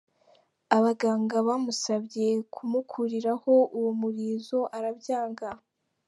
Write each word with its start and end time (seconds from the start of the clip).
Abaganga 0.77 1.35
bamusabye 1.47 2.27
kumukuriraho 2.53 3.53
uwo 3.77 3.91
murizo 4.01 4.59
arabyanga. 4.77 5.49